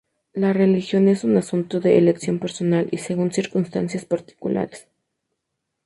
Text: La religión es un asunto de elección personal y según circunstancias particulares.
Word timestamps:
La 0.33 0.51
religión 0.51 1.07
es 1.07 1.23
un 1.23 1.37
asunto 1.37 1.79
de 1.79 1.99
elección 1.99 2.39
personal 2.39 2.87
y 2.89 2.97
según 2.97 3.31
circunstancias 3.31 4.03
particulares. 4.03 4.87